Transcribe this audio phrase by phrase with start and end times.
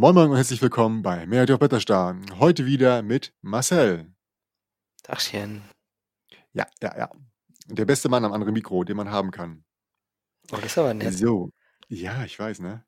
[0.00, 2.16] Moin Moin und herzlich willkommen bei Mehrheit auf Wetterstar.
[2.38, 4.14] Heute wieder mit Marcel.
[5.02, 5.62] Tagchen.
[6.52, 7.10] Ja, ja, ja.
[7.66, 9.64] Der beste Mann am anderen Mikro, den man haben kann.
[10.52, 11.14] Oh, das ist aber nett.
[11.14, 11.50] So.
[11.88, 12.84] Ja, ich weiß, ne?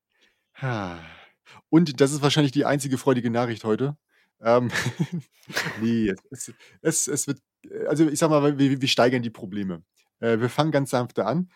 [1.68, 3.96] Und das ist wahrscheinlich die einzige freudige Nachricht heute.
[4.40, 4.70] Ähm,
[5.80, 7.40] nee, es, es, es wird,
[7.88, 9.82] also ich sag mal, wir, wir steigern die Probleme.
[10.20, 11.50] Äh, wir fangen ganz sanfte an.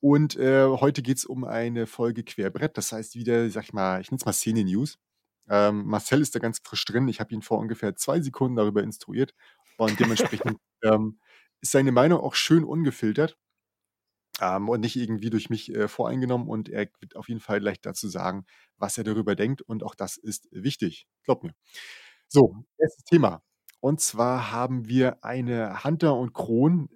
[0.00, 2.76] Und äh, heute geht es um eine Folge Querbrett.
[2.76, 4.98] Das heißt wieder, sag ich mal, ich nenne es mal Szene-News.
[5.48, 7.08] Ähm, Marcel ist da ganz frisch drin.
[7.08, 9.34] Ich habe ihn vor ungefähr zwei Sekunden darüber instruiert.
[9.76, 11.18] Und dementsprechend ähm,
[11.60, 13.36] ist seine Meinung auch schön ungefiltert
[14.40, 16.48] ähm, und nicht irgendwie durch mich äh, voreingenommen.
[16.48, 18.46] Und er wird auf jeden Fall gleich dazu sagen,
[18.76, 19.62] was er darüber denkt.
[19.62, 21.06] Und auch das ist wichtig.
[21.24, 21.54] Glaub mir.
[22.28, 23.42] So, erstes Thema.
[23.80, 26.88] Und zwar haben wir eine Hunter und Kron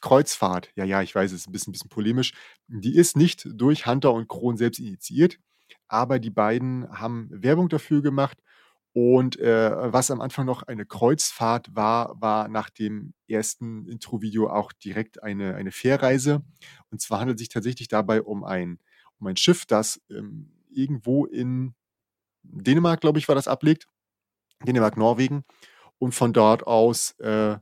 [0.00, 0.70] Kreuzfahrt.
[0.76, 2.32] Ja, ja, ich weiß, es ist ein bisschen, bisschen polemisch.
[2.68, 5.38] Die ist nicht durch Hunter und Kron selbst initiiert,
[5.88, 8.38] aber die beiden haben Werbung dafür gemacht.
[8.92, 14.72] Und äh, was am Anfang noch eine Kreuzfahrt war, war nach dem ersten Intro-Video auch
[14.72, 16.42] direkt eine, eine Fährreise.
[16.90, 18.78] Und zwar handelt es sich tatsächlich dabei um ein,
[19.20, 21.74] um ein Schiff, das ähm, irgendwo in
[22.42, 23.86] Dänemark, glaube ich, war das ablegt.
[24.66, 25.44] Dänemark, Norwegen.
[25.98, 27.58] Und von dort aus äh,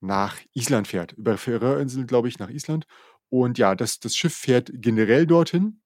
[0.00, 1.12] nach Island fährt.
[1.12, 2.86] Über Färöerinseln, glaube ich, nach Island.
[3.30, 5.82] Und ja, das, das Schiff fährt generell dortin,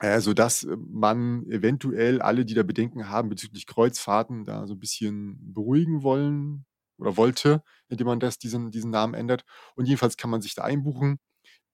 [0.00, 4.80] äh, sodass äh, man eventuell alle, die da Bedenken haben bezüglich Kreuzfahrten, da so ein
[4.80, 6.66] bisschen beruhigen wollen
[6.98, 9.44] oder wollte, indem man das, diesen, diesen Namen ändert.
[9.74, 11.18] Und jedenfalls kann man sich da einbuchen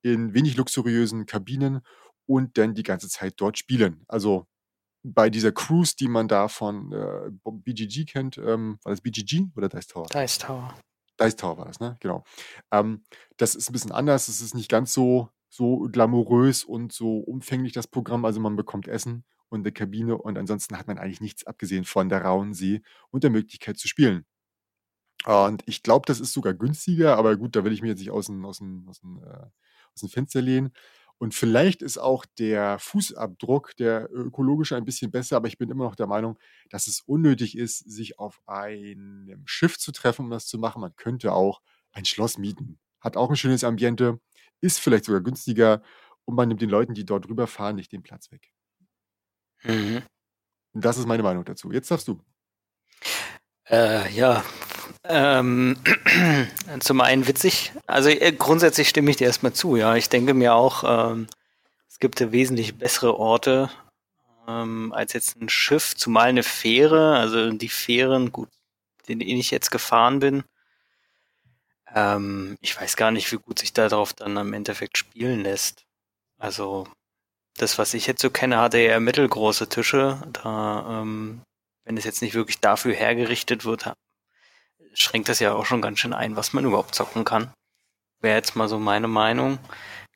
[0.01, 1.81] in wenig luxuriösen Kabinen
[2.25, 4.03] und dann die ganze Zeit dort spielen.
[4.07, 4.47] Also
[5.03, 9.69] bei dieser Cruise, die man da von äh, BGG kennt, ähm, war das BGG oder
[9.69, 10.07] Dice Tower?
[10.07, 10.73] Dice Tower.
[11.23, 11.95] Dice war das, ne?
[11.99, 12.23] Genau.
[12.71, 13.03] Ähm,
[13.37, 14.27] das ist ein bisschen anders.
[14.27, 18.25] Es ist nicht ganz so, so glamourös und so umfänglich, das Programm.
[18.25, 22.09] Also man bekommt Essen und eine Kabine und ansonsten hat man eigentlich nichts abgesehen von
[22.09, 24.25] der rauen See und der Möglichkeit zu spielen.
[25.25, 28.11] Und ich glaube, das ist sogar günstiger, aber gut, da will ich mir jetzt nicht
[28.11, 29.45] aus dem, aus dem, aus dem, äh,
[29.93, 30.73] aus dem Fenster lehnen.
[31.23, 35.85] Und vielleicht ist auch der Fußabdruck, der ökologische, ein bisschen besser, aber ich bin immer
[35.85, 36.37] noch der Meinung,
[36.69, 40.81] dass es unnötig ist, sich auf einem Schiff zu treffen, um das zu machen.
[40.81, 41.61] Man könnte auch
[41.93, 42.77] ein Schloss mieten.
[42.99, 44.19] Hat auch ein schönes Ambiente,
[44.59, 45.81] ist vielleicht sogar günstiger
[46.25, 48.51] und man nimmt den Leuten, die dort drüber fahren, nicht den Platz weg.
[49.63, 50.01] Mhm.
[50.73, 51.71] Und das ist meine Meinung dazu.
[51.71, 52.19] Jetzt darfst du.
[53.69, 54.43] Äh, ja,
[55.03, 55.77] ähm,
[56.79, 57.71] zum einen witzig.
[57.87, 59.95] Also äh, grundsätzlich stimme ich dir erstmal zu, ja.
[59.95, 61.27] Ich denke mir auch, ähm,
[61.89, 63.69] es gibt ja wesentlich bessere Orte
[64.47, 67.17] ähm, als jetzt ein Schiff, zumal eine Fähre.
[67.17, 68.49] Also die Fähren, gut,
[69.07, 70.43] denen ich jetzt gefahren bin.
[71.93, 75.85] Ähm, ich weiß gar nicht, wie gut sich darauf dann im Endeffekt spielen lässt.
[76.37, 76.87] Also
[77.57, 80.21] das, was ich jetzt so kenne, hatte eher mittelgroße Tische.
[80.33, 81.41] Da, ähm,
[81.85, 83.85] wenn es jetzt nicht wirklich dafür hergerichtet wird,
[84.93, 87.51] schränkt das ja auch schon ganz schön ein, was man überhaupt zocken kann.
[88.21, 89.59] Wäre jetzt mal so meine Meinung.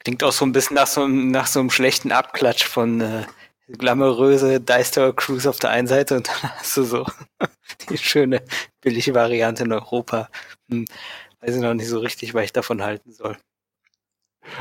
[0.04, 3.26] Klingt auch so ein bisschen nach so, nach so einem schlechten Abklatsch von äh,
[3.68, 7.06] glamouröse Dice Tower Cruise auf der einen Seite und dann hast du so
[7.90, 8.44] die schöne,
[8.82, 10.30] billige Variante in Europa.
[10.70, 10.86] Hm,
[11.42, 13.38] weiß ich noch nicht so richtig, was ich davon halten soll.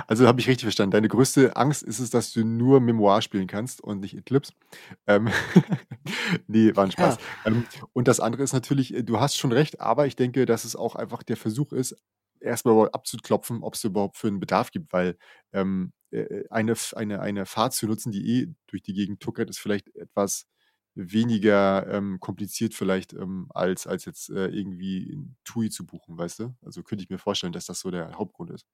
[0.06, 0.92] Also habe ich richtig verstanden.
[0.92, 4.52] Deine größte Angst ist es, dass du nur Memoir spielen kannst und nicht Eclipse.
[5.06, 5.28] Ähm,
[6.46, 7.16] nee, war ein Spaß.
[7.16, 7.50] Ja.
[7.50, 10.64] Ähm, und das andere ist natürlich, äh, du hast schon recht, aber ich denke, dass
[10.64, 11.96] es auch einfach der Versuch ist,
[12.40, 15.16] erstmal abzuklopfen, ob es überhaupt für einen Bedarf gibt, weil
[15.52, 19.58] ähm, äh, eine, eine, eine Fahrt zu nutzen, die eh durch die Gegend tuckert, ist
[19.58, 20.46] vielleicht etwas
[20.96, 26.40] weniger ähm, kompliziert vielleicht ähm, als, als jetzt äh, irgendwie ein TUI zu buchen, weißt
[26.40, 26.54] du?
[26.64, 28.66] Also könnte ich mir vorstellen, dass das so der Hauptgrund ist.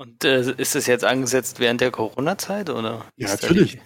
[0.00, 3.04] Und äh, ist es jetzt angesetzt während der Corona-Zeit oder?
[3.16, 3.78] Ja, natürlich.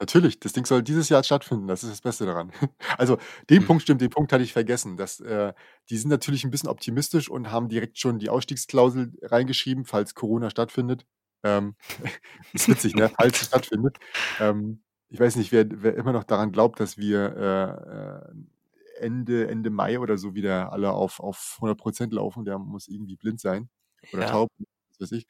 [0.00, 2.50] Natürlich, das Ding soll dieses Jahr stattfinden, das ist das Beste daran.
[2.98, 3.18] Also,
[3.50, 3.66] den hm.
[3.68, 4.96] Punkt stimmt, den Punkt hatte ich vergessen.
[4.96, 5.52] Dass, äh,
[5.88, 10.50] die sind natürlich ein bisschen optimistisch und haben direkt schon die Ausstiegsklausel reingeschrieben, falls Corona
[10.50, 11.06] stattfindet.
[11.44, 11.76] Ähm,
[12.52, 13.08] ist witzig, ne?
[13.16, 13.96] Falls es stattfindet.
[14.40, 19.46] Ähm, ich weiß nicht, wer, wer immer noch daran glaubt, dass wir äh, äh Ende,
[19.46, 23.70] Ende Mai oder so wieder alle auf, auf 100% laufen, der muss irgendwie blind sein
[24.12, 24.30] oder ja.
[24.30, 24.50] taub,
[24.88, 25.26] was weiß ich.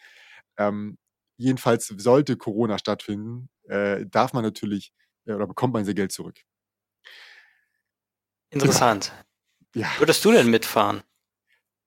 [0.57, 0.99] Ähm,
[1.37, 4.93] jedenfalls sollte Corona stattfinden, äh, darf man natürlich
[5.27, 6.39] äh, oder bekommt man sein Geld zurück.
[8.51, 9.13] Interessant.
[9.75, 9.89] Ja.
[9.99, 11.03] Würdest du denn mitfahren?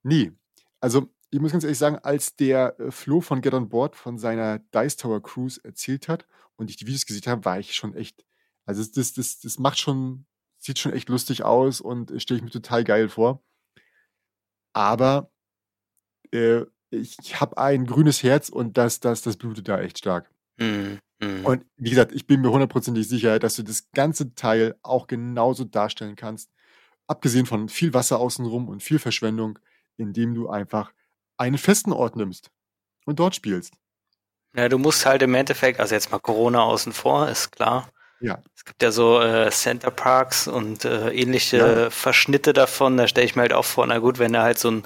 [0.04, 0.32] Nie.
[0.80, 4.18] Also, ich muss ganz ehrlich sagen, als der äh, Flo von Get On Board von
[4.18, 7.96] seiner Dice Tower Cruise erzählt hat und ich die Videos gesehen habe, war ich schon
[7.96, 8.26] echt,
[8.66, 10.26] also das, das, das macht schon,
[10.58, 13.44] sieht schon echt lustig aus und äh, stelle ich mir total geil vor.
[14.74, 15.32] Aber
[16.32, 20.30] äh, ich habe ein grünes Herz und das, das, das blutet da echt stark.
[20.58, 21.00] Mhm.
[21.20, 21.46] Mhm.
[21.46, 25.64] Und wie gesagt, ich bin mir hundertprozentig sicher, dass du das ganze Teil auch genauso
[25.64, 26.50] darstellen kannst,
[27.08, 29.60] abgesehen von viel Wasser außenrum und viel Verschwendung,
[29.98, 30.94] indem du einfach
[31.38, 32.50] einen festen Ort nimmst
[33.06, 33.74] und dort spielst.
[34.56, 37.90] Ja, du musst halt im Endeffekt, also jetzt mal Corona außen vor, ist klar.
[38.24, 38.42] Ja.
[38.56, 41.90] Es gibt ja so äh, Center Parks und äh, ähnliche ja.
[41.90, 42.96] Verschnitte davon.
[42.96, 44.84] Da stelle ich mir halt auch vor, na gut, wenn du halt so ein,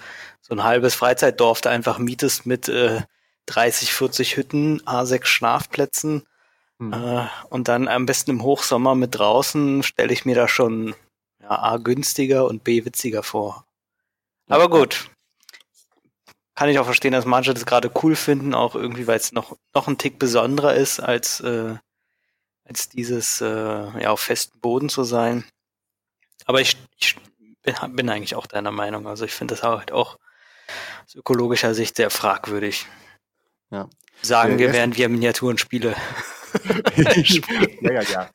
[0.47, 3.01] so ein halbes Freizeitdorf da einfach mietest mit äh,
[3.47, 6.23] 30, 40 Hütten, A6 Schlafplätzen
[6.79, 6.93] hm.
[6.93, 10.95] äh, und dann am besten im Hochsommer mit draußen, stelle ich mir da schon
[11.41, 13.65] ja, A günstiger und B witziger vor.
[14.47, 15.09] Aber gut,
[16.55, 19.57] kann ich auch verstehen, dass manche das gerade cool finden, auch irgendwie, weil es noch,
[19.73, 21.75] noch ein Tick besonderer ist, als, äh,
[22.63, 25.43] als dieses äh, ja, auf festem Boden zu sein.
[26.45, 27.17] Aber ich, ich
[27.63, 29.07] bin, bin eigentlich auch deiner Meinung.
[29.07, 30.17] Also ich finde das halt auch
[31.05, 32.87] aus ökologischer Sicht sehr fragwürdig.
[33.71, 33.89] Ja.
[34.21, 35.95] Sagen äh, wir, während wir Miniaturenspiele
[37.81, 38.29] ja, ja, ja.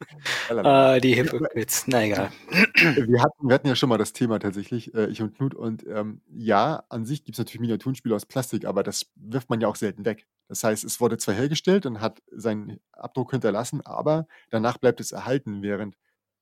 [0.64, 1.84] Ah, die Hypocrites.
[1.86, 2.30] Na egal.
[2.74, 5.54] Wir hatten, wir hatten ja schon mal das Thema tatsächlich, äh, ich und Knut.
[5.54, 9.60] Und ähm, ja, an sich gibt es natürlich Miniaturenspiele aus Plastik, aber das wirft man
[9.60, 10.26] ja auch selten weg.
[10.48, 15.12] Das heißt, es wurde zwar hergestellt und hat seinen Abdruck hinterlassen, aber danach bleibt es
[15.12, 15.96] erhalten, während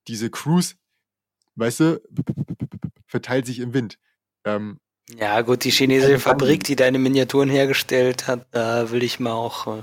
[0.07, 0.75] diese Cruise,
[1.55, 2.01] weißt du,
[3.07, 3.99] verteilt sich im Wind.
[4.45, 4.79] Ähm,
[5.09, 9.67] ja, gut, die chinesische Fabrik, die deine Miniaturen hergestellt hat, da will ich mal auch
[9.67, 9.81] äh,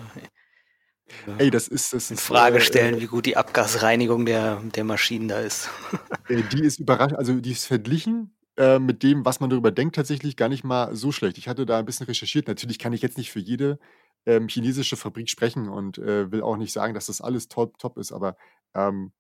[1.38, 4.85] Ey, das ist das in Frage äh, stellen, äh, wie gut die Abgasreinigung der, der
[4.85, 5.70] Maschinen da ist.
[6.29, 9.97] Äh, die ist überrascht, also die ist verglichen äh, mit dem, was man darüber denkt,
[9.97, 11.38] tatsächlich gar nicht mal so schlecht.
[11.38, 12.49] Ich hatte da ein bisschen recherchiert.
[12.49, 13.79] Natürlich kann ich jetzt nicht für jede
[14.26, 17.97] ähm, chinesische Fabrik sprechen und äh, will auch nicht sagen, dass das alles top, top
[17.97, 18.37] ist, aber
[18.75, 19.12] ähm,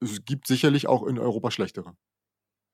[0.00, 1.94] es gibt sicherlich auch in Europa schlechtere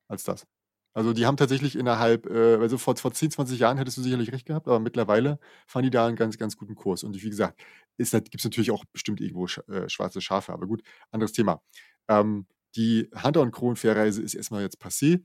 [0.07, 0.47] als das.
[0.97, 4.31] Also die haben tatsächlich innerhalb, äh, also vor, vor 10, 20 Jahren hättest du sicherlich
[4.31, 7.03] recht gehabt, aber mittlerweile fahren die da einen ganz, ganz guten Kurs.
[7.03, 7.59] Und wie gesagt,
[7.97, 11.61] gibt es natürlich auch bestimmt irgendwo sch äh, schwarze Schafe, aber gut, anderes Thema.
[12.07, 15.23] Ähm, die Hunter- und Kronenfährreise ist erstmal jetzt passé.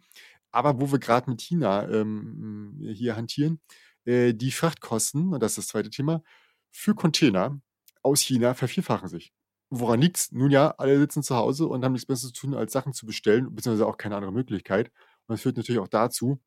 [0.51, 3.61] Aber wo wir gerade mit China ähm, hier hantieren,
[4.05, 6.23] äh, die Frachtkosten, und das ist das zweite Thema,
[6.71, 7.61] für Container
[8.03, 9.33] aus China vervierfachen sich.
[9.71, 10.33] Woran liegt es?
[10.33, 13.07] Nun ja, alle sitzen zu Hause und haben nichts Besseres zu tun, als Sachen zu
[13.07, 14.91] bestellen, beziehungsweise auch keine andere Möglichkeit.
[15.27, 16.41] Und das führt natürlich auch dazu,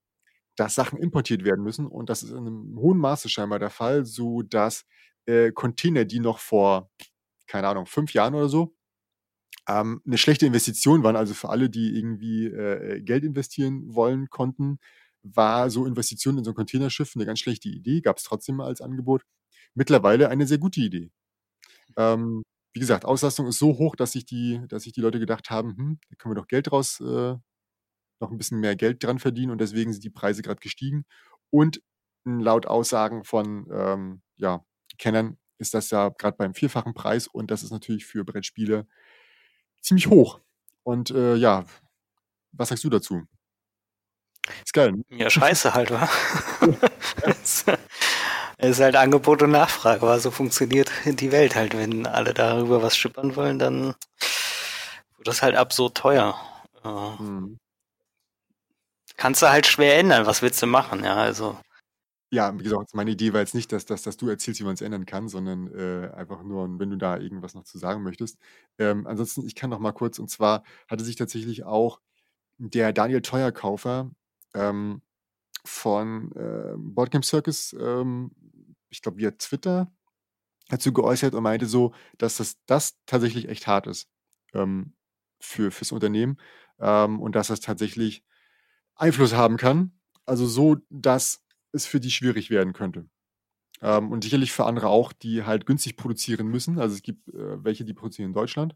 [0.56, 1.88] dass Sachen importiert werden müssen.
[1.88, 4.86] Und das ist in einem hohen Maße scheinbar der Fall, so dass
[5.26, 6.92] äh, Container, die noch vor,
[7.48, 8.76] keine Ahnung, fünf Jahren oder so,
[9.68, 14.80] ähm, eine schlechte Investition waren, also für alle, die irgendwie äh, Geld investieren wollen konnten,
[15.24, 18.68] war so Investition in so ein Containerschiff eine ganz schlechte Idee, gab es trotzdem mal
[18.68, 19.24] als Angebot.
[19.74, 21.12] Mittlerweile eine sehr gute Idee.
[21.98, 22.44] Ähm,
[22.74, 25.76] wie gesagt, Auslastung ist so hoch, dass sich die, dass sich die Leute gedacht haben,
[25.78, 27.36] hm, da können wir doch Geld draus äh,
[28.26, 31.06] noch ein bisschen mehr Geld dran verdienen und deswegen sind die Preise gerade gestiegen.
[31.52, 31.82] Und
[32.26, 34.66] laut Aussagen von ähm, ja,
[34.98, 38.88] Kennern ist das ja gerade beim vierfachen Preis und das ist natürlich für Brettspiele
[39.82, 40.40] ziemlich hoch.
[40.84, 41.66] Und äh, ja,
[42.52, 43.24] was sagst du dazu?
[44.64, 44.92] Ist geil.
[44.92, 45.04] Ne?
[45.10, 46.10] Ja, scheiße halt, wa?
[47.32, 47.64] es
[48.58, 51.78] ist halt Angebot und Nachfrage, aber so funktioniert die Welt halt.
[51.78, 53.96] Wenn alle darüber was schippern wollen, dann
[55.18, 56.36] wird das halt absurd teuer.
[56.84, 57.58] Hm
[59.18, 60.26] kannst du halt schwer ändern.
[60.26, 61.04] Was willst du machen?
[61.04, 61.58] Ja, also.
[62.32, 64.74] Ja, wie gesagt, meine Idee war jetzt nicht, dass, dass, dass du erzählst, wie man
[64.74, 68.38] es ändern kann, sondern äh, einfach nur, wenn du da irgendwas noch zu sagen möchtest.
[68.78, 72.02] Ähm, ansonsten, ich kann noch mal kurz, und zwar hatte sich tatsächlich auch
[72.58, 74.12] der Daniel Teuerkaufer
[74.54, 75.02] ähm,
[75.64, 78.32] von äh, Boardgame Circus, ähm,
[78.90, 79.92] ich glaube via Twitter,
[80.70, 84.08] dazu geäußert und meinte so, dass das, das tatsächlich echt hart ist
[84.54, 84.94] ähm,
[85.40, 86.38] für, fürs Unternehmen
[86.80, 88.24] ähm, und dass das tatsächlich
[88.96, 89.94] Einfluss haben kann.
[90.26, 93.08] Also so, dass es für die schwierig werden könnte.
[93.82, 96.80] Ähm, und sicherlich für andere auch, die halt günstig produzieren müssen.
[96.80, 98.76] Also es gibt äh, welche, die produzieren in Deutschland.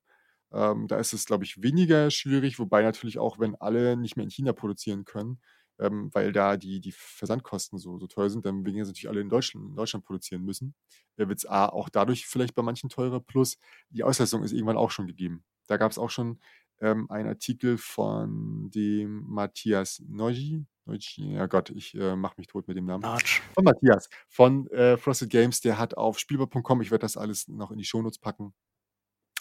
[0.52, 4.24] Ähm, da ist es, glaube ich, weniger schwierig, wobei natürlich auch, wenn alle nicht mehr
[4.24, 5.40] in China produzieren können,
[5.80, 9.22] ähm, weil da die, die Versandkosten so, so teuer sind, dann werden sie natürlich alle
[9.22, 10.76] in Deutschland, in Deutschland produzieren müssen.
[11.18, 13.58] Da wird es auch dadurch vielleicht bei manchen teurer, plus
[13.90, 15.44] die Auslastung ist irgendwann auch schon gegeben.
[15.68, 16.40] Da gab es auch schon
[16.82, 20.66] ähm, ein Artikel von dem Matthias Noji.
[21.18, 23.04] Ja Gott, ich äh, mache mich tot mit dem Namen.
[23.04, 23.42] Arch.
[23.54, 27.70] Von Matthias, von äh, Frosted Games, der hat auf spielbar.com, ich werde das alles noch
[27.70, 28.56] in die Shownotes packen,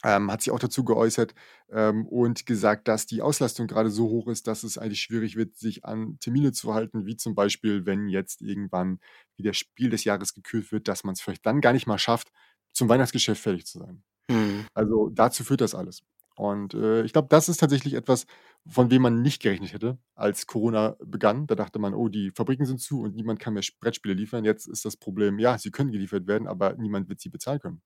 [0.04, 1.34] ähm, hat sich auch dazu geäußert
[1.70, 5.56] ähm, und gesagt, dass die Auslastung gerade so hoch ist, dass es eigentlich schwierig wird,
[5.56, 9.00] sich an Termine zu halten, wie zum Beispiel, wenn jetzt irgendwann
[9.36, 12.30] wieder Spiel des Jahres gekürt wird, dass man es vielleicht dann gar nicht mal schafft,
[12.72, 14.02] zum Weihnachtsgeschäft fertig zu sein.
[14.30, 14.66] Hm.
[14.74, 16.02] Also dazu führt das alles.
[16.38, 18.26] Und äh, ich glaube, das ist tatsächlich etwas,
[18.68, 21.46] von dem man nicht gerechnet hätte, als Corona begann.
[21.48, 24.44] Da dachte man, oh, die Fabriken sind zu und niemand kann mehr Brettspiele liefern.
[24.44, 27.82] Jetzt ist das Problem, ja, sie können geliefert werden, aber niemand wird sie bezahlen können.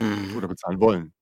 [0.00, 0.30] Hm.
[0.32, 0.36] Mhm.
[0.38, 1.14] Oder bezahlen wollen.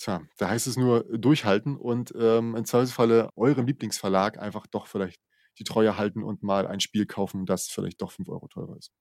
[0.00, 5.20] Tja, da heißt es nur durchhalten und, ähm, im Zweifelsfalle eurem Lieblingsverlag einfach doch vielleicht
[5.58, 8.92] die Treue halten und mal ein Spiel kaufen, das vielleicht doch 5 Euro teurer ist.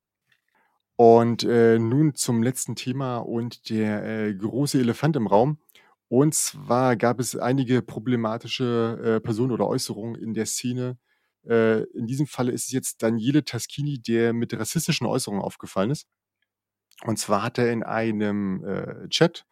[0.99, 5.59] Und, äh, nun zum letzten Thema und der, äh, große Elefant im Raum.
[6.09, 10.97] Und zwar gab es einige problematische, äh, Personen oder Äußerungen in der Szene.
[11.47, 16.05] Äh, in diesem Falle ist es jetzt Daniele Taschini, der mit rassistischen Äußerungen aufgefallen ist.
[17.05, 19.45] Und zwar hat er in einem, äh, Chat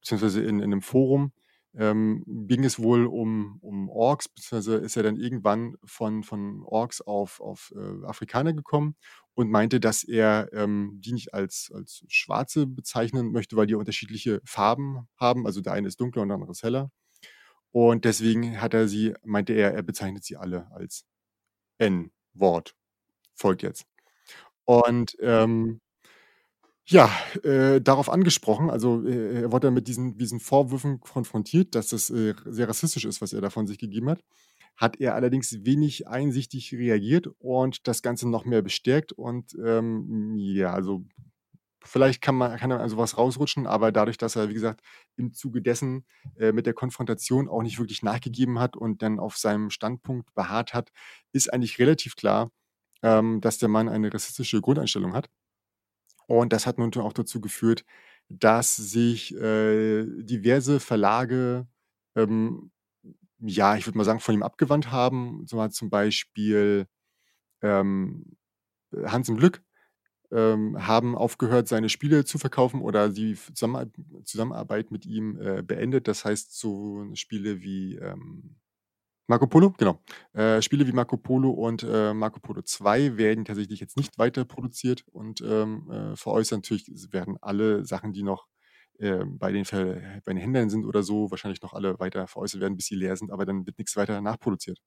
[0.00, 1.32] beziehungsweise in in 'nem Forum,
[1.78, 7.00] ähm, ging es wohl um um Orks, beziehungsweise ist er dann irgendwann von von Orks
[7.00, 8.96] auf auf, äh, Afrikaner gekommen
[9.34, 14.40] und meinte, dass er, ähm, die nicht als als Schwarze bezeichnen möchte, weil die unterschiedliche
[14.44, 15.46] Farben haben.
[15.46, 16.90] Also, der eine ist dunkler und der andere ist heller.
[17.72, 21.04] Und deswegen hat er sie meinte er, er bezeichnet sie alle als
[21.78, 22.74] N-Wort.
[23.36, 23.86] Folgt jetzt.
[24.66, 25.80] Und, ähm
[26.86, 27.10] ja,
[27.42, 32.34] äh, darauf angesprochen, also, äh, er wurde mit diesen diesen Vorwürfen konfrontiert, dass das, äh,
[32.44, 34.20] sehr rassistisch ist, was er da von sich gegeben hat.
[34.76, 40.72] Hat er allerdings wenig einsichtig reagiert und das Ganze noch mehr bestärkt und, ähm, ja,
[40.74, 41.04] also,
[41.84, 44.80] vielleicht kann man kann da an so was rausrutschen, aber dadurch, dass er, wie gesagt,
[45.16, 46.06] im Zuge dessen,
[46.38, 50.74] äh, mit der Konfrontation auch nicht wirklich nachgegeben hat und dann auf seinem Standpunkt beharrt
[50.74, 50.90] hat,
[51.32, 52.50] ist eigentlich relativ klar,
[53.02, 55.28] ähm, dass der Mann eine rassistische Grundeinstellung hat.
[56.26, 57.84] Und das hat nun auch dazu geführt,
[58.28, 61.66] dass sich, äh, diverse Verlage,
[62.16, 62.70] ähm,
[63.40, 65.46] ja, ich würde mal sagen, von ihm abgewandt haben.
[65.46, 66.86] So hat zum Beispiel,
[67.62, 68.36] ähm,
[68.92, 69.62] äh, Hans im Glück,
[70.32, 73.90] ähm, haben aufgehört, seine Spiele zu verkaufen oder die Zusammenarb
[74.24, 76.08] Zusammenarbeit mit ihm, äh, beendet.
[76.08, 78.56] Das heißt, so Spiele wie, ähm
[79.26, 80.00] Marco Polo, genau.
[80.34, 84.44] Äh, Spiele wie Marco Polo und, äh, Marco Polo 2 werden tatsächlich jetzt nicht weiter
[84.44, 86.58] produziert und, ähm, äh, veräußert.
[86.58, 88.46] Natürlich werden alle Sachen, die noch,
[89.00, 89.64] ähm, bei den
[90.24, 93.16] bei den Händlern sind oder so, wahrscheinlich noch alle weiter veräußert werden, bis sie leer
[93.16, 94.78] sind, aber dann wird nichts weiter nachproduziert.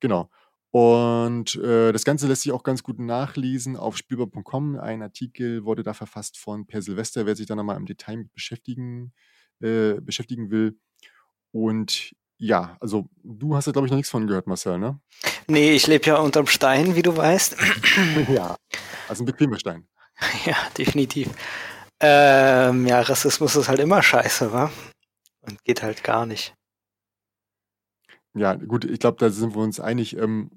[0.00, 0.30] Genau.
[0.70, 4.76] Und, äh, das Ganze lässt sich auch ganz gut nachlesen auf spielbar.com.
[4.78, 8.16] Ein Artikel wurde da verfasst von Per Silvester, wer sich da noch mal im Detail
[8.18, 9.12] mit beschäftigen
[9.60, 10.78] äh, beschäftigen will.
[11.52, 15.00] Und ja, also du hast da, glaube ich, noch nichts von gehört, Marcel, ne?
[15.46, 17.56] Nee, ich lebe ja unterm Stein, wie du weißt.
[18.28, 18.56] Ja,
[19.08, 19.86] also ein bequemer Stein.
[20.46, 21.28] Ja, definitiv.
[22.00, 24.70] Ähm, ja, Rassismus ist halt immer scheiße, wa?
[25.42, 26.54] Und geht halt gar nicht.
[28.34, 30.16] Ja, gut, ich glaube, da sind wir uns einig.
[30.16, 30.50] Ähm,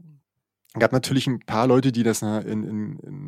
[0.74, 3.27] gab natürlich ein paar Leute, die das, äh, in in in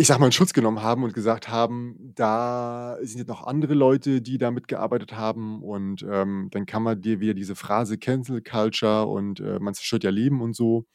[0.00, 3.74] ich sage mal, in Schutz genommen haben und gesagt haben, da sind jetzt noch andere
[3.74, 8.40] Leute, die da mitgearbeitet haben und, ähm, dann kann man dir wieder diese Phrase Cancel
[8.42, 10.86] Culture und, äh, man zerstört ja Leben und so.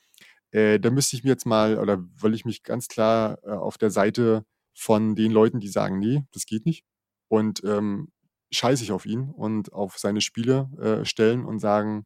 [0.51, 3.77] Äh, da müsste ich mir jetzt mal oder will ich mich ganz klar, äh, auf
[3.79, 4.45] der Seite
[4.75, 6.85] von den Leuten, die sagen: „Ne, das geht nicht“
[7.29, 8.09] und, ähm,
[8.51, 12.05] scheiße ich auf ihn und auf seine Spiele, äh, stellen und sagen: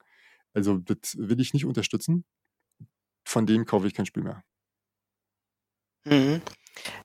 [0.54, 2.26] „Also, das will ich nicht unterstützen.
[3.28, 4.44] Von dem kaufe ich kein Spiel mehr.“
[6.06, 6.42] Mhm.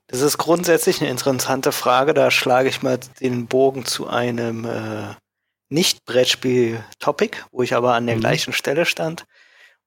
[0.07, 2.13] Das ist grundsätzlich eine interessante Frage.
[2.13, 5.15] Da schlage ich mal den Bogen zu einem äh,
[5.69, 8.21] Nicht-Brettspiel-Topic, wo ich aber an der mhm.
[8.21, 9.25] gleichen Stelle stand.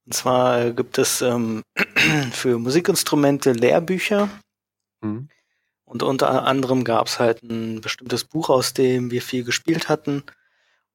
[0.04, 1.62] Und zwar gibt es ähm,
[2.32, 4.28] für Musikinstrumente Lehrbücher.
[5.00, 5.28] Mhm.
[5.84, 10.24] Und unter anderem gab es halt ein bestimmtes Buch, aus dem wir viel gespielt hatten.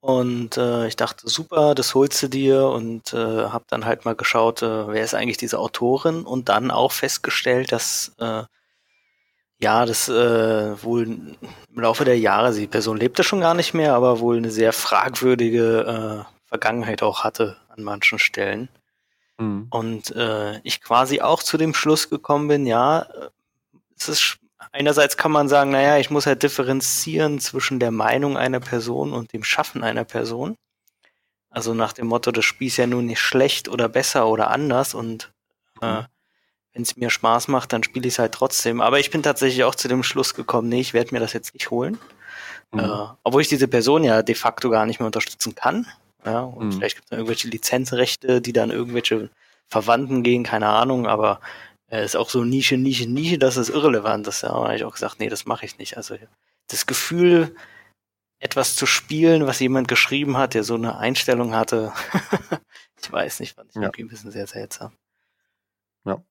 [0.02, 4.16] Und äh, ich dachte, super, das holst du dir und äh, habe dann halt mal
[4.16, 8.44] geschaut, äh, wer ist eigentlich diese Autorin und dann auch festgestellt, dass äh,
[9.62, 11.38] ja, das äh, wohl im
[11.76, 16.26] Laufe der Jahre, die Person lebte schon gar nicht mehr, aber wohl eine sehr fragwürdige
[16.26, 18.70] äh, Vergangenheit auch hatte an manchen Stellen.
[19.38, 19.68] Mhm.
[19.70, 23.08] Und äh, ich quasi auch zu dem Schluss gekommen bin, ja,
[23.96, 24.40] es ist
[24.72, 29.32] einerseits kann man sagen, naja, ich muss halt differenzieren zwischen der Meinung einer Person und
[29.32, 30.56] dem Schaffen einer Person.
[31.52, 34.96] Also nach dem Motto, das Spiel ist ja nun nicht schlecht oder besser oder anders
[34.96, 35.32] und
[35.82, 36.06] äh, mhm
[36.74, 38.82] wenn es mir Spaß macht, dann spiele ich es halt trotzdem.
[38.82, 41.54] Aber ich bin tatsächlich auch zu dem Schluss gekommen, nee, ich werde mir das jetzt
[41.54, 41.98] nicht holen.
[42.72, 42.80] Mhm.
[42.80, 45.88] Äh, obwohl ich diese Person ja de facto gar nicht mehr unterstützen kann.
[46.26, 46.72] Ja, und mhm.
[46.74, 49.30] vielleicht gibt es dann irgendwelche Lizenzrechte, die dann irgendwelche
[49.68, 51.42] Verwandten gehen, keine Ahnung, aber
[51.90, 54.28] äh, ist auch so Nische, Nische, Nische, das ist irrelevant.
[54.28, 55.98] Das ja, habe ich auch gesagt, nee, das mache ich nicht.
[55.98, 56.16] Also
[56.68, 57.56] das Gefühl,
[58.40, 61.94] etwas zu spielen, was jemand geschrieben hat, der so eine Einstellung hatte,
[63.02, 63.84] ich weiß nicht, fand ich ja.
[63.84, 64.94] irgendwie ein bisschen sehr seltsam.
[66.06, 66.24] Ja.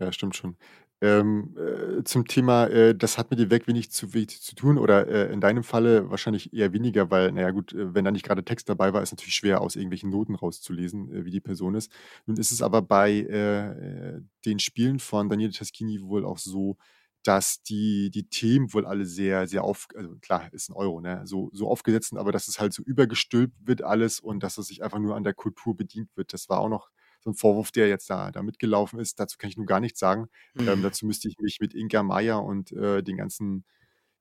[0.00, 0.56] Ja, stimmt schon.
[1.02, 4.76] Ähm, äh, zum Thema, äh, das hat mit dem Werk wenig zu wenig zu tun
[4.78, 8.10] oder, äh, in deinem Falle wahrscheinlich eher weniger, weil, na ja gut, äh, wenn da
[8.10, 11.40] nicht gerade Text dabei war, ist natürlich schwer, aus irgendwelchen Noten rauszulesen, äh, wie die
[11.40, 11.90] Person ist.
[12.26, 16.76] Nun ist es aber bei, äh, äh, den Spielen von Daniele Taschini wohl auch so,
[17.22, 21.22] dass die, die Themen wohl alle sehr, sehr auf, also klar, ist ein Euro, ne,
[21.26, 24.82] so, so aufgesetzt, aber dass es halt so übergestülpt wird alles und dass es sich
[24.82, 26.32] einfach nur an der Kultur bedient wird.
[26.32, 26.88] Das war auch noch
[27.20, 29.20] so ein Vorwurf, der jetzt da, da mitgelaufen ist.
[29.20, 30.28] Dazu kann ich nur gar nichts sagen.
[30.66, 30.82] Ähm, Mhm.
[30.82, 33.64] dazu müsste ich mich mit Inga Meier und äh, den ganzen,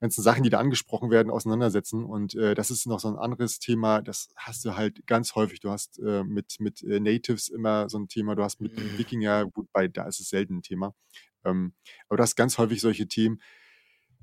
[0.01, 2.05] ganzen Sachen, die da angesprochen werden, auseinandersetzen.
[2.05, 5.59] Und äh, das ist noch so ein anderes Thema, das hast du halt ganz häufig.
[5.59, 8.97] Du hast äh, mit, mit äh, Natives immer so ein Thema, du hast mit Mhm.
[8.97, 10.95] Wikinger, gut, bei da ist es selten ein Thema.
[11.45, 11.73] Ähm,
[12.07, 13.41] aber du hast ganz häufig solche Themen,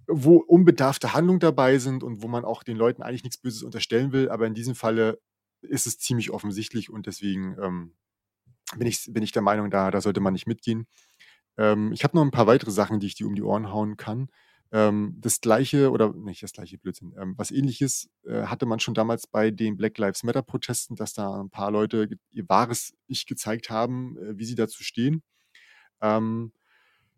[0.08, 4.12] wo unbedarfte Handlungen dabei sind und wo man auch den Leuten eigentlich nichts Böses unterstellen
[4.12, 4.28] will.
[4.30, 5.20] Aber in diesem Falle
[5.62, 7.96] ist es ziemlich offensichtlich und deswegen ähm,
[8.76, 10.86] bin, ich, bin ich der Meinung, da, da sollte man nicht mitgehen.
[11.56, 13.96] Ähm, ich habe noch ein paar weitere Sachen, die ich dir um die Ohren hauen
[13.96, 14.28] kann.
[14.72, 18.94] Ähm, das gleiche, oder nicht das gleiche Blödsinn, ähm, was ähnliches äh, hatte man schon
[18.94, 23.70] damals bei den Black Lives Matter-Protesten, dass da ein paar Leute ihr wahres Ich gezeigt
[23.70, 25.22] haben, äh, wie sie dazu stehen.
[26.00, 26.52] Ähm,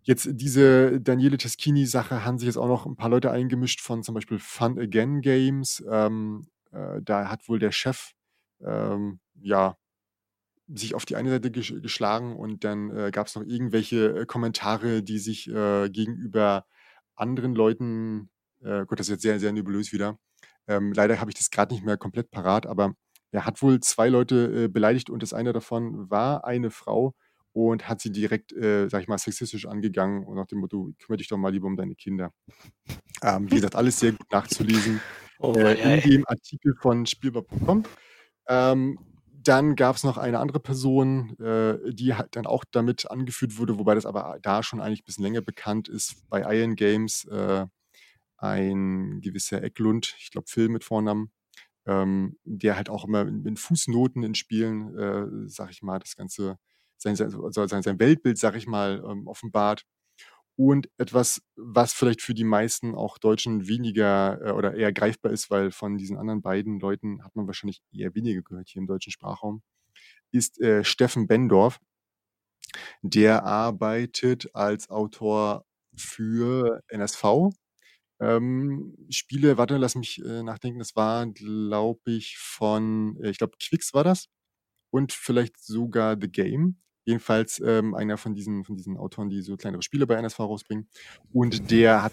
[0.03, 4.15] jetzt diese Daniele Teschini-Sache haben sich jetzt auch noch ein paar Leute eingemischt von zum
[4.15, 5.83] Beispiel Fun Again Games.
[5.91, 8.13] Ähm, äh, da hat wohl der Chef
[8.61, 9.77] ähm, ja
[10.69, 14.27] sich auf die eine Seite gesch geschlagen und dann äh, gab es noch irgendwelche äh,
[14.27, 16.67] Kommentare, die sich äh, gegenüber
[17.17, 20.19] anderen Leuten, äh, Gott, das ist jetzt sehr, sehr nebulös wieder.
[20.67, 22.95] Ähm, leider habe ich das gerade nicht mehr komplett parat, aber
[23.31, 27.15] er hat wohl zwei Leute äh, beleidigt und das eine davon war eine Frau
[27.53, 31.19] und hat sie direkt, äh, sag ich mal, sexistisch angegangen und nach dem Motto, kümmere
[31.19, 32.33] dich doch mal lieber um deine Kinder.
[33.23, 35.01] Ähm, wie gesagt, alles sehr gut nachzulesen
[35.41, 37.85] Oh, äh, in dem Artikel von spielbar.com.
[38.49, 38.99] Ähm,
[39.49, 43.79] dann gab es noch eine andere Person, äh, die halt dann auch damit angeführt wurde,
[43.79, 47.67] wobei das aber da schon eigentlich ein bisschen länger bekannt ist, bei Iron Games äh,
[48.39, 51.33] ein gewisser Eklund, ich glaube Phil mit Vornamen,
[51.87, 56.17] ähm, der halt auch immer in, in Fußnoten in Spielen, äh, sag ich mal, das
[56.17, 56.59] Ganze,
[56.99, 59.85] sein, sein, sein Weltbild, sag ich mal, ähm, offenbart.
[60.59, 65.51] Und etwas, was vielleicht für die meisten auch Deutschen weniger äh, oder eher greifbar ist,
[65.51, 69.13] weil von diesen anderen beiden Leuten hat man wahrscheinlich eher weniger gehört hier im deutschen
[69.13, 69.63] Sprachraum,
[70.33, 71.81] ist äh, Steffen Bendorf.
[73.03, 75.65] Der arbeitet als Autor
[75.97, 77.51] für NSV.
[78.21, 83.57] Ähm, Spiele, warte, lass mich äh, nachdenken, das war, glaube ich, von, äh, ich glaube,
[83.63, 84.29] Quicks war das
[84.91, 86.79] und vielleicht sogar The Game.
[87.09, 90.91] Jedenfalls ähm, einer von diesen, von diesen Autoren, die so kleinere Spiele bei NSV rausbringen.
[91.33, 92.13] Und der hat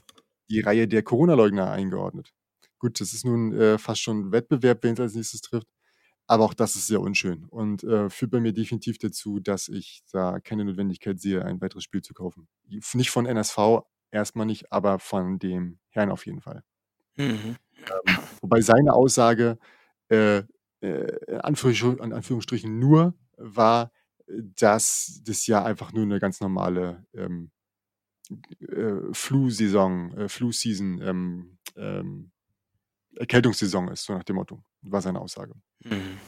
[0.49, 2.31] die Reihe der Corona-Leugner eingeordnet.
[2.79, 5.67] Gut, das ist nun äh, fast schon ein Wettbewerb, wen es als nächstes trifft.
[6.27, 10.01] Aber auch das ist sehr unschön und äh, führt bei mir definitiv dazu, dass ich
[10.13, 12.47] da keine Notwendigkeit sehe, ein weiteres Spiel zu kaufen.
[12.93, 16.63] Nicht von NSV, erstmal nicht, aber von dem Herrn auf jeden Fall.
[17.17, 17.57] Mhm.
[17.75, 19.59] Ähm, wobei seine Aussage
[20.07, 20.45] äh, äh,
[21.27, 23.91] in, Anführungsstrichen, in Anführungsstrichen nur war,
[24.27, 27.51] dass das ja einfach nur eine ganz normale ähm,
[28.59, 32.31] äh, Flu-Saison, äh, Flu-Season, ähm, ähm,
[33.15, 35.53] Erkältungssaison ist, so nach dem Motto, war seine Aussage.
[35.83, 36.19] Mhm.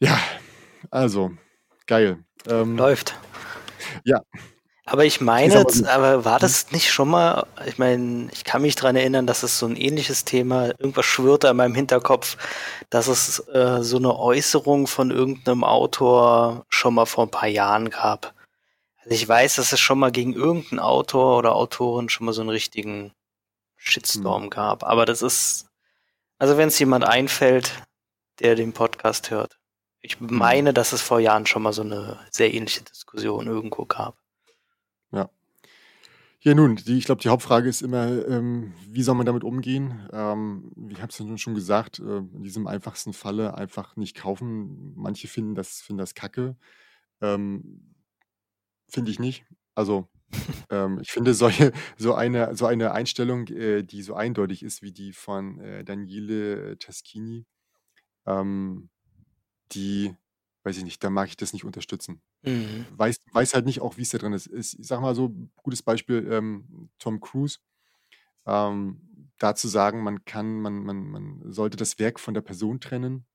[0.00, 0.18] Ja,
[0.90, 1.36] also,
[1.86, 2.24] geil.
[2.46, 3.18] Ähm, Läuft.
[4.04, 4.20] ja,
[4.88, 5.84] Aber ich meine, so.
[5.88, 9.58] aber war das nicht schon mal, ich meine, ich kann mich dran erinnern, dass es
[9.58, 12.36] so ein ähnliches Thema, irgendwas schwirrte in meinem Hinterkopf,
[12.88, 17.90] dass es äh, so eine Äußerung von irgendeinem Autor schon mal vor ein paar Jahren
[17.90, 18.32] gab.
[18.98, 22.42] Also ich weiß, dass es schon mal gegen irgendeinen Autor oder Autorin schon mal so
[22.42, 23.12] einen richtigen
[23.76, 24.84] Shitstorm gab.
[24.84, 25.66] Aber das ist,
[26.38, 27.72] also wenn es jemand einfällt,
[28.38, 29.58] der den Podcast hört.
[30.00, 34.16] Ich meine, dass es vor Jahren schon mal so eine sehr ähnliche Diskussion irgendwo gab.
[36.40, 40.08] Ja, nun, die, ich glaube, die Hauptfrage ist immer, ähm, wie soll man damit umgehen?
[40.12, 44.16] Ähm, ich habe es ja nun schon gesagt, äh, in diesem einfachsten Falle einfach nicht
[44.16, 44.92] kaufen.
[44.96, 46.56] Manche finden das, finden das kacke.
[47.20, 47.94] Ähm,
[48.88, 49.44] finde ich nicht.
[49.74, 50.08] Also,
[50.70, 54.92] ähm, ich finde solche, so eine, so eine Einstellung, äh, die so eindeutig ist wie
[54.92, 57.46] die von äh, Daniele Taschini,
[58.26, 58.90] ähm,
[59.72, 60.14] die,
[60.66, 62.20] weiß ich nicht, da mag ich das nicht unterstützen.
[62.42, 62.86] Mhm.
[62.90, 64.48] Weiß, weiß halt nicht auch, wie es da drin ist.
[64.52, 67.58] Ich sag mal so, gutes Beispiel, ähm, Tom Cruise.
[68.46, 69.00] Ähm,
[69.38, 73.26] da zu sagen, man kann, man, man, man sollte das Werk von der Person trennen.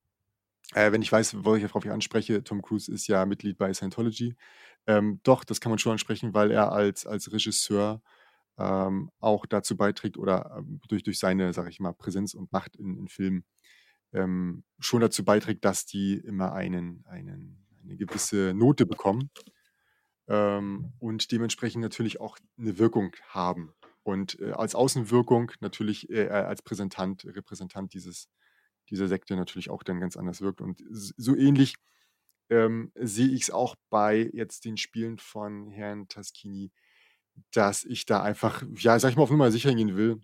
[0.73, 4.35] Äh, wenn ich weiß, worauf ich anspreche, Tom Cruise ist ja Mitglied bei Scientology.
[4.85, 8.01] Ähm, doch, das kann man schon ansprechen, weil er als, als Regisseur
[8.57, 12.75] ähm, auch dazu beiträgt oder ähm, durch, durch seine, sag ich mal, Präsenz und Macht
[12.75, 13.45] in, in Filmen
[14.13, 19.31] ähm, schon dazu beiträgt, dass die immer einen, einen, eine gewisse Note bekommen
[20.27, 23.73] ähm, und dementsprechend natürlich auch eine Wirkung haben.
[24.03, 28.29] Und äh, als Außenwirkung natürlich äh, als Präsentant, Repräsentant dieses,
[28.89, 30.61] dieser Sekte natürlich auch dann ganz anders wirkt.
[30.61, 31.75] Und so ähnlich
[32.49, 36.71] ähm, sehe ich es auch bei jetzt den Spielen von Herrn Taschini.
[37.51, 40.21] dass ich da einfach, ja, sag ich mal, auf Nummer sicher gehen will,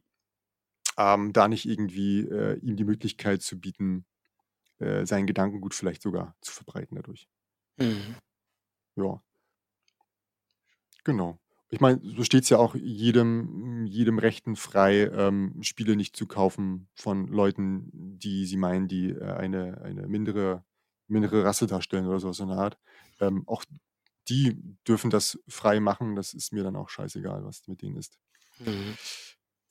[0.97, 4.05] ähm, da nicht irgendwie äh, ihm die Möglichkeit zu bieten,
[4.79, 7.27] äh, seinen Gedankengut vielleicht sogar zu verbreiten dadurch.
[7.77, 8.15] Mhm.
[8.95, 9.21] Ja.
[11.03, 11.39] Genau.
[11.69, 16.25] Ich meine, so steht es ja auch jedem, jedem Rechten frei, ähm, Spiele nicht zu
[16.25, 20.63] kaufen von Leuten, die sie meinen, die äh, eine, eine mindere,
[21.07, 22.77] mindere Rasse darstellen oder so so eine Art.
[23.19, 23.65] Ähm, auch
[24.29, 24.57] die
[24.87, 26.15] dürfen das frei machen.
[26.15, 28.17] Das ist mir dann auch scheißegal, was mit denen ist.
[28.59, 28.95] Mhm.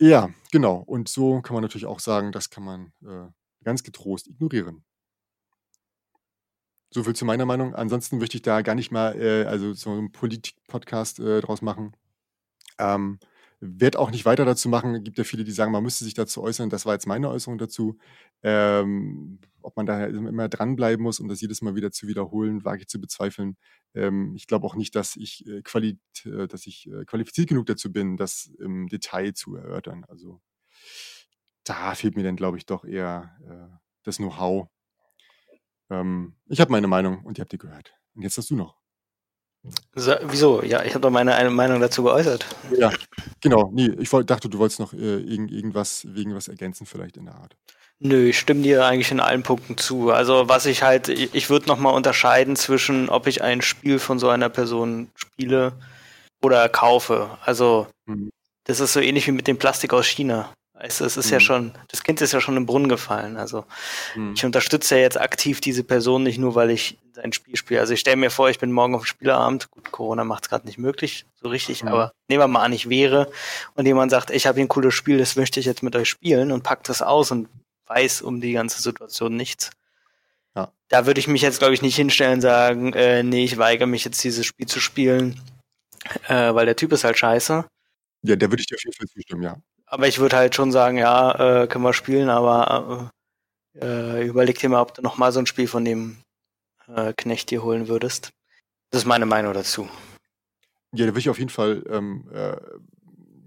[0.00, 0.76] Ja, genau.
[0.86, 3.28] Und so kann man natürlich auch sagen, das kann man äh,
[3.64, 4.84] ganz getrost ignorieren.
[6.92, 7.74] So viel zu meiner Meinung.
[7.74, 11.92] Ansonsten möchte ich da gar nicht mal, äh, also so einen Politik-Podcast äh, draus machen.
[12.78, 13.18] Ähm,
[13.60, 15.02] werd auch nicht weiter dazu machen.
[15.04, 16.70] Gibt ja viele, die sagen, man müsste sich dazu äußern.
[16.70, 17.98] Das war jetzt meine Äußerung dazu.
[18.42, 22.82] Ähm, ob man da immer dranbleiben muss, um das jedes Mal wieder zu wiederholen, wage
[22.82, 23.56] ich zu bezweifeln.
[23.96, 27.66] Ähm, ich glaube auch nicht, dass ich, äh, quali äh, dass ich äh, qualifiziert genug
[27.66, 30.04] dazu bin, das im Detail zu erörtern.
[30.08, 30.40] Also
[31.64, 34.68] da fehlt mir dann, glaube ich, doch eher äh, das Know-how.
[35.90, 37.94] Ähm, ich habe meine Meinung und die habt ihr gehört.
[38.14, 38.76] Und jetzt hast du noch.
[39.94, 40.62] So, wieso?
[40.62, 42.46] Ja, ich habe doch meine eine Meinung dazu geäußert.
[42.78, 42.92] Ja,
[43.40, 43.70] genau.
[43.72, 47.24] Nee, ich wollt, dachte, du wolltest noch äh, irgend, irgendwas wegen was ergänzen, vielleicht in
[47.24, 47.56] der Art.
[47.98, 50.10] Nö, ich stimme dir eigentlich in allen Punkten zu.
[50.10, 54.18] Also was ich halt, ich, ich würde nochmal unterscheiden zwischen, ob ich ein Spiel von
[54.18, 55.72] so einer Person spiele
[56.42, 57.38] oder kaufe.
[57.44, 58.30] Also Mhm.
[58.64, 60.52] das ist so ähnlich wie mit dem Plastik aus China.
[60.74, 61.40] Weißt du, es ist ja Mhm.
[61.40, 63.38] schon, das Kind ist ja schon im Brunnen gefallen.
[63.38, 63.64] Also
[64.14, 64.34] Mhm.
[64.36, 67.80] ich unterstütze ja jetzt aktiv diese Person nicht nur, weil ich sein Spiel spiele.
[67.80, 69.70] Also ich stelle mir vor, ich bin morgen auf dem Spieleabend.
[69.70, 71.88] Gut, Corona macht es gerade nicht möglich, so richtig, Mhm.
[71.88, 73.30] aber nehmen wir mal an, ich wäre
[73.74, 76.10] und jemand sagt, ich habe hier ein cooles Spiel, das möchte ich jetzt mit euch
[76.10, 77.48] spielen und packt das aus und
[77.86, 79.70] weiß um die ganze Situation nichts.
[80.54, 80.72] Ja.
[80.88, 83.86] Da würde ich mich jetzt, glaube ich, nicht hinstellen und sagen, äh, nee, ich weigere
[83.86, 85.40] mich jetzt dieses Spiel zu spielen,
[86.28, 87.64] äh, weil der Typ ist halt scheiße.
[88.22, 89.56] Ja, der würde ich dir auf jeden Fall zustimmen, ja.
[89.86, 93.10] Aber ich würde halt schon sagen, ja, äh, können wir spielen, aber
[93.74, 96.18] äh, äh, überleg dir mal, ob du noch mal so ein Spiel von dem
[96.88, 98.30] äh, Knecht dir holen würdest.
[98.90, 99.88] Das ist meine Meinung dazu.
[100.92, 102.56] Ja, da würde ich auf jeden Fall ähm, äh,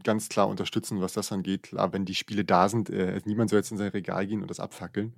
[0.03, 1.63] ganz klar unterstützen, was das angeht.
[1.63, 4.49] Klar, wenn die Spiele da sind, äh, niemand soll jetzt in sein Regal gehen und
[4.49, 5.15] das abfackeln.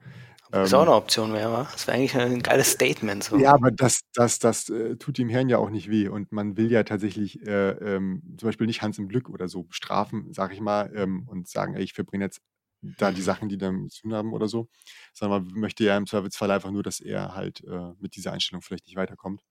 [0.51, 1.69] Das ist Ähm, auch eine Option wäre, wa?
[1.71, 3.23] Das wäre eigentlich ein geiles Statement.
[3.23, 3.37] So.
[3.37, 6.09] Ja, aber das, das, das äh, tut dem Herrn ja auch nicht weh.
[6.09, 9.63] Und man will ja tatsächlich äh, ähm, zum Beispiel nicht Hans im Glück oder so
[9.63, 12.41] bestrafen, sag ich mal, ähm, und sagen, ey, ich verbringe jetzt
[12.81, 14.67] da die Sachen, die damit zu tun haben oder so.
[15.13, 18.61] Sondern man möchte ja im Zweifelsfall einfach nur, dass er halt äh, mit dieser Einstellung
[18.61, 19.41] vielleicht nicht weiterkommt.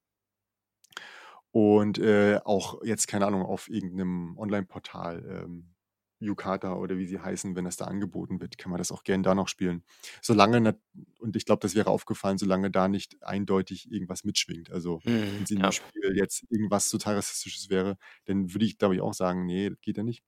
[1.51, 5.73] Und äh, auch jetzt, keine Ahnung, auf irgendeinem Online-Portal, ähm,
[6.19, 9.23] Yukata oder wie sie heißen, wenn das da angeboten wird, kann man das auch gerne
[9.23, 9.83] da noch spielen.
[10.21, 10.77] Solange,
[11.19, 14.71] und ich glaube, das wäre aufgefallen, solange da nicht eindeutig irgendwas mitschwingt.
[14.71, 15.01] Also
[15.35, 15.69] wenn Mhm, sie in ja.
[15.69, 19.69] dem Spiel jetzt irgendwas total Rassistisches wäre, dann würde ich, glaube ich, auch sagen, nee,
[19.71, 20.23] das geht ja nicht.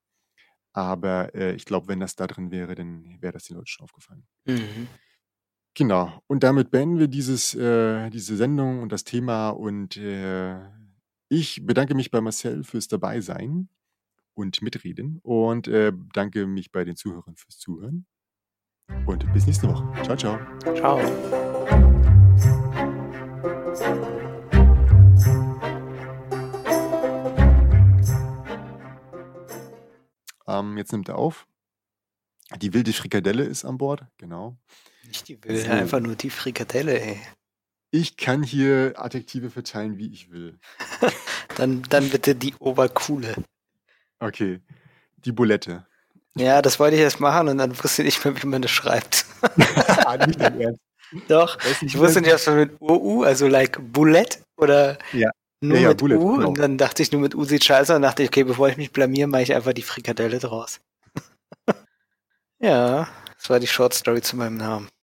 [0.72, 3.84] Aber äh, ich glaube, wenn das da drin wäre, dann wäre das den Leuten schon
[3.84, 4.26] aufgefallen.
[4.46, 4.88] Mhm.
[5.76, 6.20] Genau.
[6.28, 9.50] Und damit beenden wir dieses, äh, diese Sendung und das Thema.
[9.50, 10.54] Und äh,
[11.28, 13.68] ich bedanke mich bei Marcel fürs Dabeisein
[14.34, 18.06] und Mitreden und äh, bedanke mich bei den Zuhörern fürs Zuhören.
[19.06, 19.90] Und bis nächste Woche.
[20.02, 20.38] Ciao, ciao.
[20.74, 21.00] Ciao.
[30.46, 31.46] Ähm, jetzt nimmt er auf.
[32.60, 34.06] Die wilde Frikadelle ist an Bord.
[34.18, 34.58] Genau.
[35.06, 37.20] Nicht die Wilde, einfach nur die Frikadelle, ey.
[37.96, 40.58] Ich kann hier Adjektive verteilen, wie ich will.
[41.56, 43.36] Dann, dann bitte die Obercoole.
[44.18, 44.60] Okay.
[45.24, 45.86] Die Bulette.
[46.36, 48.72] Ja, das wollte ich erst machen und dann wusste ich nicht mehr, wie man das
[48.72, 49.24] schreibt.
[50.06, 50.80] Ah, nicht dein Ernst.
[51.28, 54.26] Doch, ich wusste nicht, ob man mit UU, also like Bullet
[54.56, 55.30] oder Ja.
[55.60, 56.48] nur Ja, ja, mit Bullet, U genau.
[56.48, 58.76] und dann dachte ich nur mit U sieht scheiße und dachte ich, okay, bevor ich
[58.76, 60.80] mich blamier, mache ich einfach die Frikadelle draus.
[62.58, 64.88] ja, das war die Short Story zu meinem Namen.